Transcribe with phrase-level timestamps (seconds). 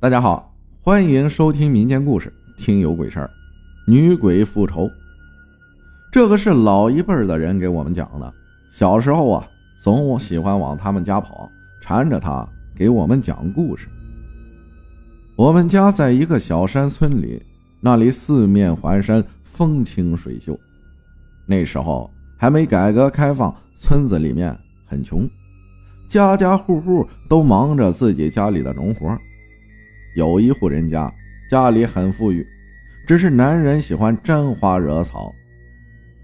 [0.00, 2.32] 大家好，欢迎收听民间故事
[2.64, 3.26] 《听有鬼事儿》，
[3.84, 4.88] 女鬼复仇。
[6.12, 8.32] 这个是老一辈的人给我们讲的。
[8.70, 9.48] 小时候啊，
[9.82, 11.50] 总喜欢往他们家跑，
[11.82, 13.88] 缠着他给我们讲故事。
[15.34, 17.42] 我们家在一个小山村里，
[17.80, 20.56] 那里四面环山，风清水秀。
[21.44, 24.56] 那时候还没改革开放，村子里面
[24.86, 25.28] 很穷，
[26.06, 29.18] 家家户户都忙着自己家里的农活。
[30.18, 31.14] 有一户人家，
[31.48, 32.44] 家里很富裕，
[33.06, 35.32] 只是男人喜欢沾花惹草。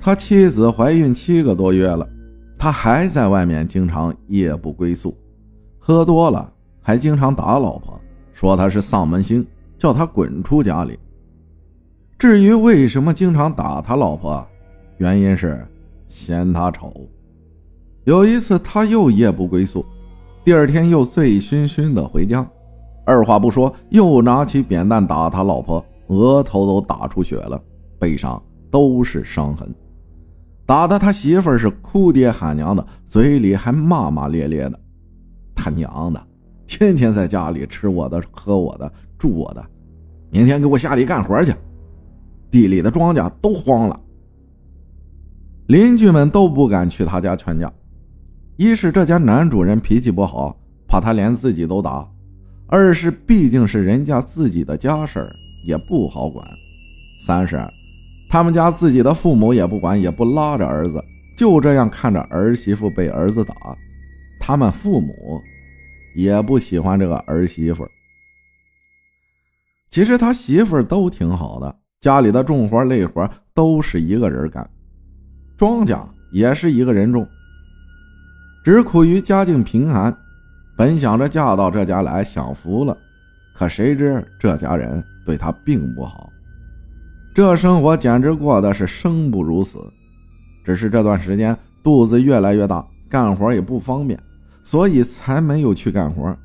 [0.00, 2.04] 他妻子怀孕七个多月了，
[2.58, 5.16] 他还在外面经常夜不归宿，
[5.78, 6.52] 喝多了
[6.82, 8.00] 还经常打老婆，
[8.32, 9.46] 说他是丧门星，
[9.78, 10.98] 叫他滚出家里。
[12.18, 14.44] 至于为什么经常打他老婆，
[14.96, 15.64] 原因是
[16.08, 16.92] 嫌他丑。
[18.02, 19.86] 有一次他又夜不归宿，
[20.42, 22.44] 第二天又醉醺醺的回家。
[23.04, 27.60] 二话不说，又拿起扁担打他老婆，额头都打出血了，
[27.98, 29.72] 背上都是伤痕，
[30.64, 34.80] 打的他媳妇是哭爹喊娘的，嘴里还骂骂咧咧的
[35.55, 36.27] ：“他娘的，
[36.66, 39.64] 天天在家里吃我的、喝我的、住我的，
[40.30, 41.55] 明天给我下地干活去，
[42.50, 44.00] 地里的庄稼都荒了。”
[45.69, 47.72] 邻居们都不敢去他家劝架，
[48.56, 52.06] 一是这家男主人脾气不好，怕他连自己都打。
[52.77, 56.44] 二是毕竟是人家自己的家事儿，也不好管；
[57.25, 57.56] 三是
[58.28, 61.00] 他们家自己的父母也不管，也不拉着儿子，
[61.39, 63.55] 就这样看着儿媳妇被儿子打，
[64.41, 65.41] 他们父母
[66.16, 67.86] 也不喜欢这个儿媳妇。
[69.88, 74.69] 其实他媳妇都挺好的，家里的重活累活都是一个人干，
[75.56, 77.25] 庄稼也是一个人种，
[78.64, 80.12] 只苦于家境贫寒。
[80.77, 82.97] 本想着嫁到这家来享福了，
[83.55, 86.28] 可谁知这家人对她并不好，
[87.34, 89.78] 这生活简直过得是生不如死。
[90.64, 94.19] 只是这段时间肚子越来越大，干活也不方便，
[94.62, 96.37] 所以才没有去干活。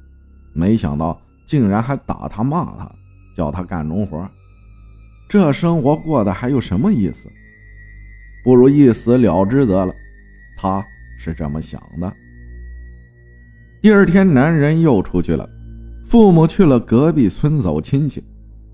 [0.53, 2.91] 没想到竟然还打他骂他，
[3.35, 4.29] 叫他干农活，
[5.27, 7.29] 这生活过得还有什么意思？
[8.43, 9.93] 不如一死了之得了。
[10.57, 10.85] 他
[11.17, 12.13] 是这么想的。
[13.81, 15.49] 第二天，男人又出去了。
[16.05, 18.21] 父母去了隔壁村走亲戚，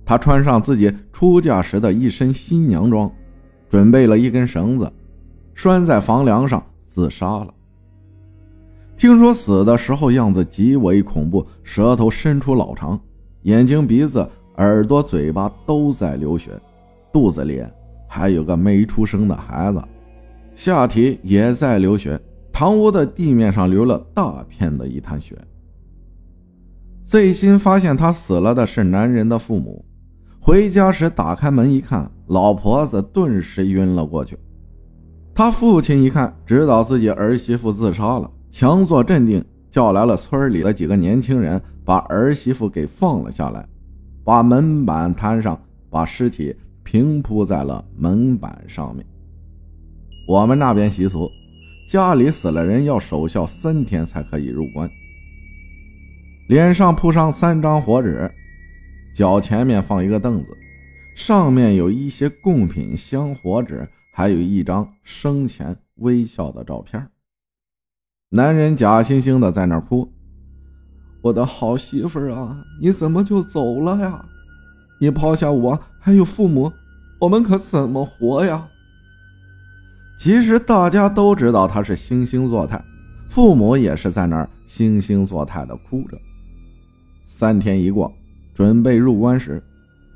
[0.03, 3.11] 他穿上自己出嫁时的一身新娘装，
[3.69, 4.91] 准备了一根绳子，
[5.53, 7.53] 拴在房梁上自杀了。
[8.97, 12.99] 听说死的时候样子极为恐怖，舌头伸出老长，
[13.43, 14.27] 眼睛、鼻子、
[14.57, 16.49] 耳朵、嘴巴都在流血，
[17.13, 17.63] 肚子里
[18.07, 19.79] 还有个没出生的孩子，
[20.55, 22.19] 下体也在流血。
[22.55, 25.38] 堂屋的地面上流了大片的一滩血。
[27.03, 29.83] 最先发现他死了的是男人的父母，
[30.39, 34.39] 回家时打开门一看，老婆子顿时晕了过去。
[35.33, 43.67] 他父亲一看，知道自己儿媳妇自杀了，强作镇定，叫来了村里的几个年轻人，把儿媳妇给放了下来，
[44.23, 49.05] 把门板摊上，把尸体平铺在了门板上面。
[50.25, 51.29] 我们那边习俗。
[51.88, 54.90] 家里死了人要守孝三天才可以入关。
[56.47, 58.31] 脸上铺上三张火纸，
[59.16, 60.47] 脚前面放一个凳子，
[61.16, 67.07] 上面有一些贡品、香火纸，还有一张生前微笑的照片。
[68.29, 70.12] 男人假惺惺的在那哭
[71.22, 74.25] ：“我的好媳妇啊，你怎么就走了呀？
[75.00, 76.72] 你抛下我还有父母，
[77.22, 78.69] 我们可怎么活呀？”
[80.18, 82.81] 其实大家都知道他是惺惺作态，
[83.30, 86.18] 父母也是在那儿惺惺作态的哭着。
[87.26, 88.14] 三天一过，
[88.53, 89.62] 准备入关时，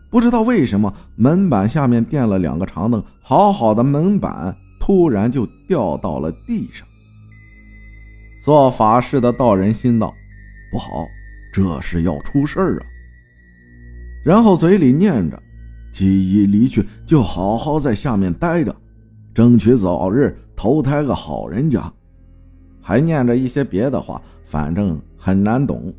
[0.10, 6.88] 不知道为什么门板下面垫了两个长凳，好好的门板突然就掉到了地上。
[8.42, 10.14] 做法事的道人心道
[10.72, 10.88] ：“不好，
[11.52, 12.86] 这是要出事儿啊！”
[14.24, 15.44] 然后嘴里念着
[15.92, 18.74] ：“记忆离去，就好好在下面待着。”
[19.40, 21.90] 争取早日投胎个好人家，
[22.82, 25.94] 还念着一些别的话，反正很难懂。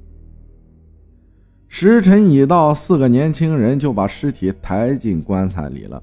[1.66, 6.02] 时辰已到，四个年轻人就把尸体抬进棺材里了。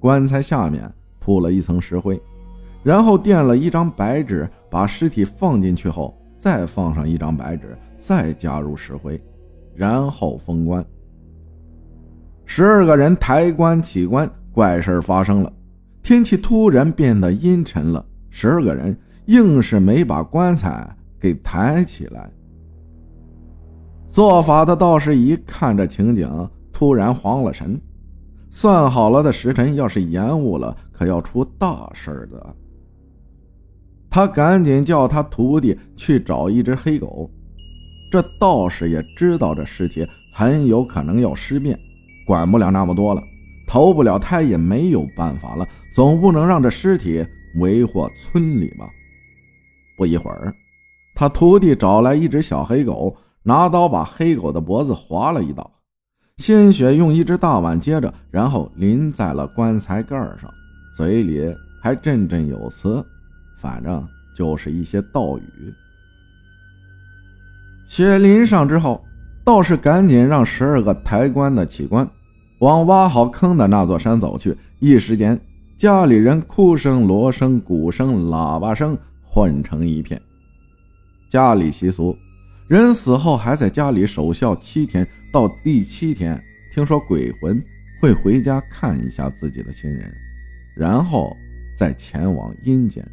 [0.00, 2.20] 棺材下面铺了一层石灰，
[2.82, 9.22] 然后垫了一张白纸，把尸体放进去后，再放上一张白纸，再加入石灰，
[9.72, 10.84] 然后封棺。
[12.44, 15.52] 十二个人抬棺起棺，怪事发生了。
[16.06, 20.88] 天气突然变得阴沉了，十二个人硬是没把棺材
[21.18, 22.30] 给抬起来。
[24.06, 27.76] 做法的道士一看这情景，突然慌了神。
[28.50, 32.54] 算好了的时辰，要是延误了，可要出大事的。
[34.08, 37.28] 他赶紧叫他徒弟去找一只黑狗。
[38.12, 41.76] 这道士也知道这尸体很有可能要尸变，
[42.24, 43.20] 管不了那么多了，
[43.66, 47.26] 投不了胎也没有办法了，总不能让这尸体
[47.56, 48.88] 为祸村里吧？
[49.96, 50.54] 不一会儿，
[51.14, 55.70] 他徒弟找来一只小黑狗，拿刀把黑狗的脖子划了一刀。
[56.38, 60.52] 鲜血用一只大碗接着，然后淋在了棺材盖上，
[60.94, 61.42] 嘴里
[61.82, 63.02] 还振振有词，
[63.58, 65.74] 反正就是一些道语。
[67.88, 69.02] 血淋上之后，
[69.44, 72.06] 道士赶紧让十二个抬棺的起棺，
[72.58, 74.56] 往挖好坑的那座山走去。
[74.78, 75.38] 一时间，
[75.76, 80.20] 家里人哭声、锣声、鼓声、喇叭声混成一片。
[81.30, 82.16] 家里习俗。
[82.68, 86.42] 人死后还在家里守孝七天，到第七天，
[86.74, 87.62] 听说鬼魂
[88.00, 90.12] 会回家看一下自己的亲人，
[90.76, 91.32] 然后
[91.78, 93.06] 再前往阴间。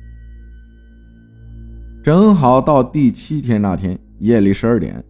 [2.03, 5.03] 正好到第七天那天夜里十二点，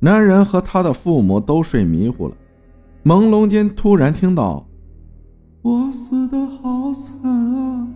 [0.00, 2.36] 男人和他的父母都睡迷糊了，
[3.06, 4.66] 朦胧间突然听到
[5.62, 7.86] ：“我死的好惨啊，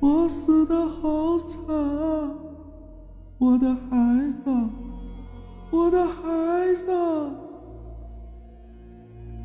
[0.00, 2.30] 我死的好惨啊。”
[3.36, 4.50] 我的孩子，
[5.70, 6.90] 我的孩子！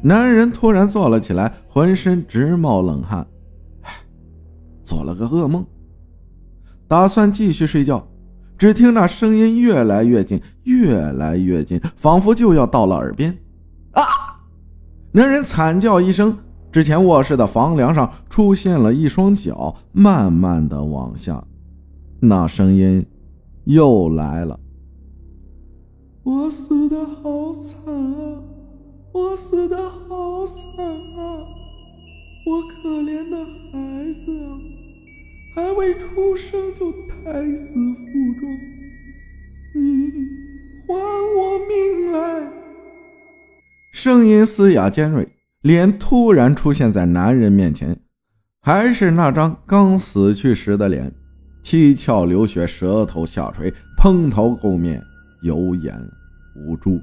[0.01, 3.27] 男人突然坐了起来，浑身直冒冷汗。
[4.85, 5.65] 做了个噩梦，
[6.87, 8.07] 打算继续睡觉。
[8.57, 13.37] 只听那声音越来越近，越来越近，仿佛就要到了耳边。
[15.15, 16.37] 男人惨叫一声，
[16.73, 21.41] 之前卧室的房梁上出现了一双脚，慢慢的往下。
[22.19, 23.05] 那声音。
[23.63, 24.59] 又来了！
[26.21, 28.43] 我死的好惨啊！
[29.11, 31.41] 我死的好惨啊！
[32.45, 34.59] 我可怜的孩子啊，
[35.55, 38.55] 还未出生就胎死腹中，
[39.73, 40.11] 你
[40.87, 42.64] 还我命来！
[44.05, 45.27] 声音嘶哑尖锐，
[45.63, 47.99] 脸突然出现在男人面前，
[48.61, 51.11] 还是那张刚死去时的脸。
[51.63, 55.01] 七窍流血，舌头下垂，蓬头垢面，
[55.41, 55.99] 有眼
[56.55, 57.01] 无珠。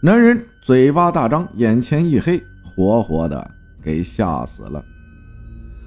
[0.00, 2.40] 男人嘴巴大张，眼前一黑，
[2.76, 3.50] 活活的
[3.82, 4.80] 给吓死了。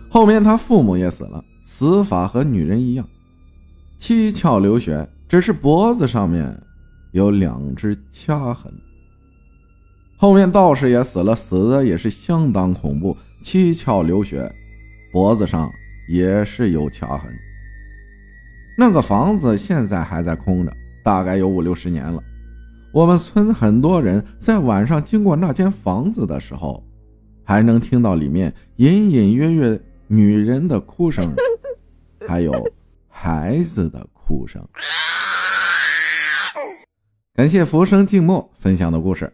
[0.10, 3.08] 后面他父母也死了，死法和女人一样，
[3.98, 6.62] 七窍流血，只是脖子上面
[7.14, 8.70] 有两只掐痕。
[10.18, 14.52] 后面道士也死了，死的也是相当恐怖，七窍流血，
[15.12, 15.72] 脖子上。
[16.10, 17.38] 也是有掐痕。
[18.78, 20.72] 那个房子现在还在空着，
[21.04, 22.24] 大概有五六十年了。
[22.94, 26.82] 我们村很多人在晚上经过那间房子的时候，
[27.44, 29.78] 还能听到里面隐隐约约
[30.08, 31.36] 女人的哭声，
[32.26, 32.54] 还有
[33.10, 34.66] 孩子的哭声。
[37.36, 39.34] 感谢浮生静默分享的故事，